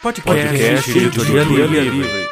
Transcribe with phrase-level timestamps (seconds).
[0.00, 2.28] Podcast, Podcast Editoria, Editoria Livre.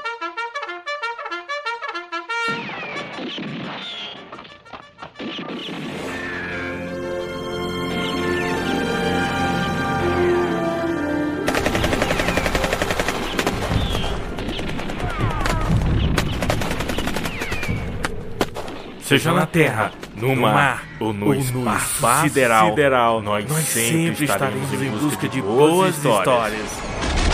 [19.02, 23.64] Seja na terra, no, no mar, ou no, ou espaço, espaço sideral, sideral, nós, nós
[23.64, 26.20] sempre estaremos em busca de boas histórias.
[26.20, 27.25] histórias.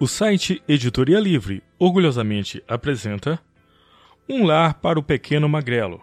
[0.00, 3.36] O site Editoria Livre orgulhosamente apresenta
[4.28, 6.00] Um Lar para o Pequeno Magrelo,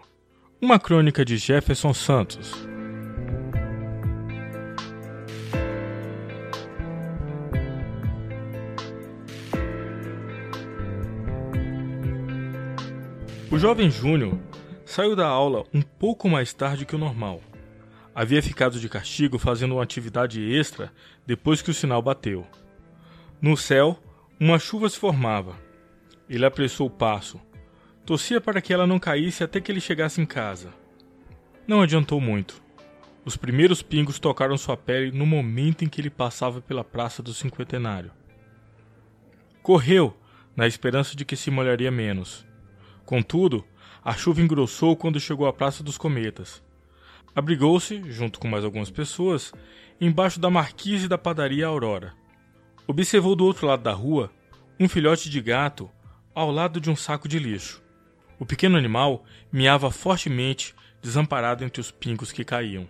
[0.60, 2.52] uma crônica de Jefferson Santos.
[13.50, 14.38] O jovem Júnior
[14.84, 17.40] saiu da aula um pouco mais tarde que o normal.
[18.14, 20.92] Havia ficado de castigo fazendo uma atividade extra
[21.26, 22.46] depois que o sinal bateu.
[23.40, 23.98] No céu,
[24.40, 25.56] uma chuva se formava.
[26.28, 27.40] Ele apressou o passo.
[28.04, 30.72] Torcia para que ela não caísse até que ele chegasse em casa.
[31.66, 32.62] Não adiantou muito.
[33.24, 37.34] Os primeiros pingos tocaram sua pele no momento em que ele passava pela Praça do
[37.34, 38.12] Cinquentenário.
[39.62, 40.16] Correu,
[40.54, 42.46] na esperança de que se molharia menos.
[43.04, 43.64] Contudo,
[44.04, 46.62] a chuva engrossou quando chegou à Praça dos Cometas.
[47.34, 49.52] Abrigou-se, junto com mais algumas pessoas,
[50.00, 52.14] embaixo da marquise da padaria Aurora.
[52.88, 54.30] Observou do outro lado da rua
[54.78, 55.90] um filhote de gato
[56.32, 57.82] ao lado de um saco de lixo.
[58.38, 62.88] O pequeno animal miava fortemente, desamparado entre os pingos que caíam.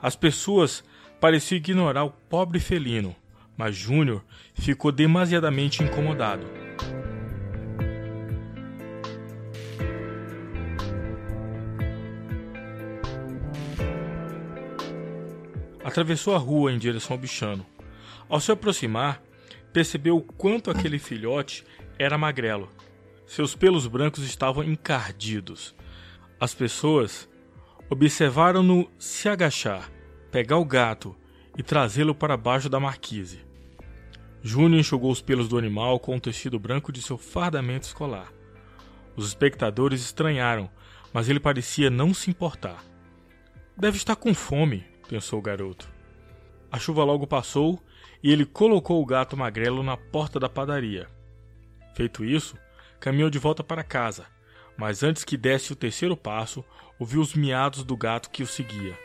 [0.00, 0.82] As pessoas
[1.20, 3.14] pareciam ignorar o pobre felino,
[3.56, 6.46] mas Júnior ficou demasiadamente incomodado.
[15.84, 17.71] Atravessou a rua em direção ao bichano.
[18.32, 19.22] Ao se aproximar,
[19.74, 21.66] percebeu o quanto aquele filhote
[21.98, 22.70] era magrelo.
[23.26, 25.74] Seus pelos brancos estavam encardidos.
[26.40, 27.28] As pessoas
[27.90, 29.92] observaram-no se agachar,
[30.30, 31.14] pegar o gato
[31.58, 33.40] e trazê-lo para baixo da marquise.
[34.42, 38.32] Júnior enxugou os pelos do animal com o tecido branco de seu fardamento escolar.
[39.14, 40.70] Os espectadores estranharam,
[41.12, 42.82] mas ele parecia não se importar.
[43.76, 45.91] Deve estar com fome, pensou o garoto.
[46.72, 47.78] A chuva logo passou
[48.22, 51.06] e ele colocou o gato magrelo na porta da padaria.
[51.94, 52.56] Feito isso,
[52.98, 54.24] caminhou de volta para casa,
[54.74, 56.64] mas antes que desse o terceiro passo,
[56.98, 58.98] ouviu os miados do gato que o seguia.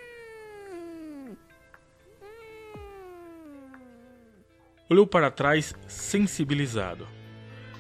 [4.90, 7.06] Olhou para trás sensibilizado.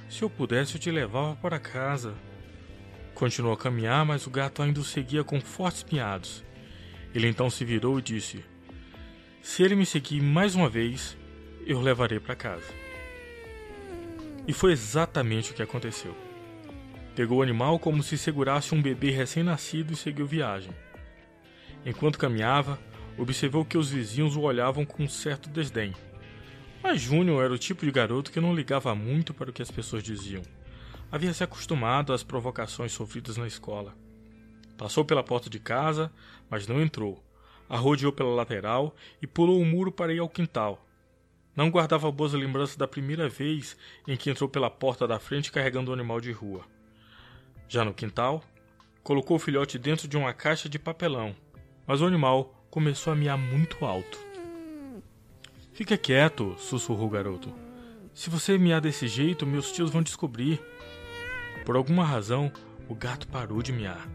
[0.09, 2.13] Se eu pudesse, eu te levava para casa.
[3.15, 6.43] Continuou a caminhar, mas o gato ainda o seguia com fortes miados.
[7.15, 8.43] Ele então se virou e disse:
[9.47, 11.17] Se ele me seguir mais uma vez,
[11.65, 12.67] eu o levarei para casa.
[14.45, 16.13] E foi exatamente o que aconteceu.
[17.15, 20.71] Pegou o animal como se segurasse um bebê recém-nascido e seguiu viagem.
[21.85, 22.77] Enquanto caminhava,
[23.17, 25.93] observou que os vizinhos o olhavam com certo desdém.
[26.83, 29.71] Mas Júnior era o tipo de garoto que não ligava muito para o que as
[29.71, 30.43] pessoas diziam.
[31.09, 33.95] Havia se acostumado às provocações sofridas na escola.
[34.77, 36.11] Passou pela porta de casa,
[36.49, 37.25] mas não entrou.
[37.69, 40.85] Arrodeou pela lateral e pulou o muro para ir ao quintal.
[41.55, 43.75] Não guardava boas lembranças da primeira vez
[44.07, 46.63] em que entrou pela porta da frente carregando o um animal de rua.
[47.67, 48.43] Já no quintal,
[49.03, 51.35] colocou o filhote dentro de uma caixa de papelão,
[51.85, 54.19] mas o animal começou a miar muito alto.
[55.73, 57.53] Fica quieto, sussurrou o garoto.
[58.13, 60.59] Se você miar desse jeito, meus tios vão descobrir.
[61.65, 62.51] Por alguma razão,
[62.89, 64.07] o gato parou de miar.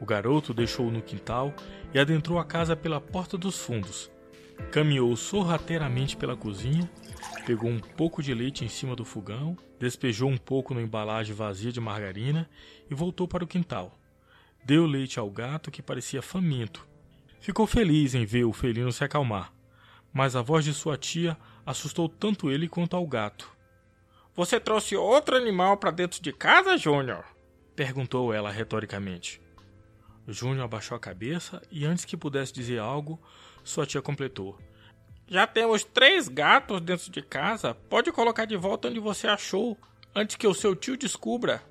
[0.00, 1.54] O garoto deixou-o no quintal
[1.92, 4.10] e adentrou a casa pela porta dos fundos.
[4.72, 6.90] Caminhou sorrateiramente pela cozinha,
[7.44, 11.70] pegou um pouco de leite em cima do fogão, despejou um pouco na embalagem vazia
[11.70, 12.48] de margarina
[12.90, 13.98] e voltou para o quintal.
[14.64, 16.86] Deu leite ao gato que parecia faminto.
[17.40, 19.52] Ficou feliz em ver o felino se acalmar,
[20.12, 23.50] mas a voz de sua tia assustou tanto ele quanto ao gato.
[24.34, 27.24] Você trouxe outro animal para dentro de casa, Júnior?
[27.74, 29.40] perguntou ela retoricamente.
[30.32, 33.20] Júnior abaixou a cabeça e, antes que pudesse dizer algo,
[33.64, 34.58] sua tia completou.
[35.26, 37.74] Já temos três gatos dentro de casa.
[37.74, 39.78] Pode colocar de volta onde você achou,
[40.14, 41.62] antes que o seu tio descubra.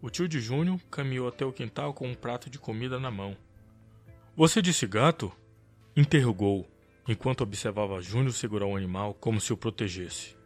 [0.00, 3.36] O tio de Júnior caminhou até o quintal com um prato de comida na mão.
[4.36, 5.32] Você disse gato?
[5.96, 6.70] interrogou,
[7.08, 10.36] enquanto observava Júnior segurar o animal como se o protegesse.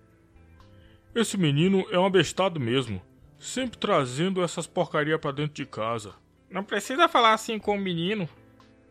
[1.14, 3.02] Esse menino é um abestado mesmo,
[3.38, 6.14] sempre trazendo essas porcaria para dentro de casa.
[6.52, 8.28] Não precisa falar assim com o menino,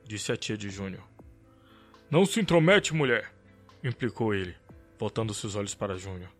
[0.03, 1.03] disse a tia de Júnior.
[2.09, 3.31] Não se intromete, mulher,
[3.83, 4.55] implicou ele,
[4.97, 6.31] voltando seus olhos para Júnior.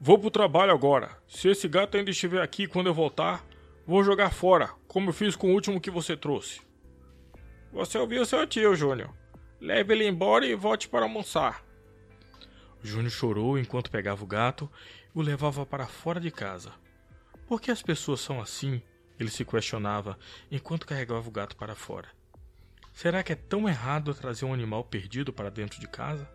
[0.00, 1.16] Vou pro trabalho agora.
[1.28, 3.46] Se esse gato ainda estiver aqui quando eu voltar,
[3.86, 6.60] vou jogar fora, como eu fiz com o último que você trouxe.
[7.72, 9.14] Você ouviu seu tio, Júnior.
[9.60, 11.64] Leve ele embora e volte para almoçar.
[12.82, 14.68] Júnior chorou enquanto pegava o gato
[15.14, 16.72] e o levava para fora de casa.
[17.46, 18.82] Por que as pessoas são assim?
[19.18, 20.18] Ele se questionava
[20.50, 22.08] enquanto carregava o gato para fora.
[22.92, 26.28] Será que é tão errado trazer um animal perdido para dentro de casa?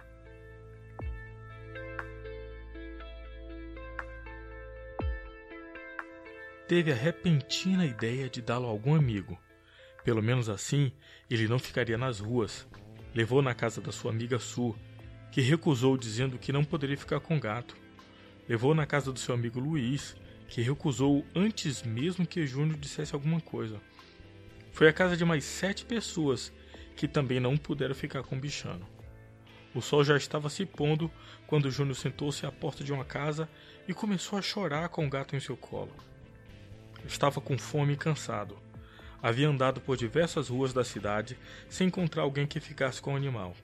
[6.68, 9.38] Teve a repentina ideia de dá-lo a algum amigo.
[10.06, 10.92] Pelo menos assim,
[11.30, 12.66] ele não ficaria nas ruas.
[13.14, 14.74] Levou na casa da sua amiga Su,
[15.32, 17.76] que recusou dizendo que não poderia ficar com o gato.
[18.48, 20.16] Levou na casa do seu amigo Luiz,
[20.52, 23.80] que recusou antes mesmo que Júnior dissesse alguma coisa.
[24.74, 26.52] Foi a casa de mais sete pessoas
[26.94, 28.86] que também não puderam ficar com o bichano.
[29.74, 31.10] O sol já estava se pondo
[31.48, 33.48] quando Júnior sentou-se à porta de uma casa
[33.88, 35.96] e começou a chorar com o gato em seu colo.
[37.06, 38.58] Estava com fome e cansado.
[39.24, 41.38] Havia andado por diversas ruas da cidade
[41.70, 43.56] sem encontrar alguém que ficasse com o animal.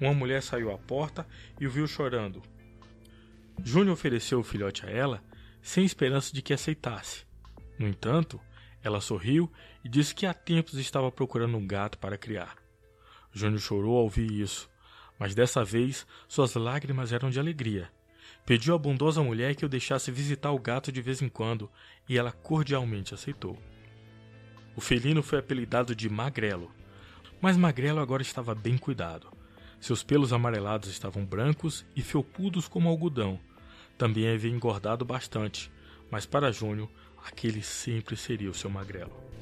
[0.00, 1.26] Uma mulher saiu à porta
[1.60, 2.40] e o viu chorando.
[3.64, 5.20] Júnior ofereceu o filhote a ela
[5.64, 7.24] sem esperança de que aceitasse.
[7.78, 8.38] No entanto,
[8.82, 9.50] ela sorriu
[9.82, 12.56] e disse que há tempos estava procurando um gato para criar.
[13.32, 14.68] Júnior chorou ao ouvir isso,
[15.18, 17.90] mas dessa vez suas lágrimas eram de alegria.
[18.44, 21.70] Pediu à bondosa mulher que o deixasse visitar o gato de vez em quando
[22.06, 23.58] e ela cordialmente aceitou.
[24.76, 26.70] O felino foi apelidado de Magrelo,
[27.40, 29.32] mas Magrelo agora estava bem cuidado.
[29.80, 33.40] Seus pelos amarelados estavam brancos e felpudos como algodão,
[33.96, 35.70] também havia engordado bastante,
[36.10, 36.88] mas para Júnior
[37.26, 39.33] aquele sempre seria o seu magrelo.